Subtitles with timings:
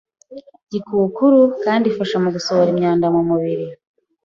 [0.71, 3.65] Gikukuru kandi ifasha mu gusohora imyanda mu mubiri,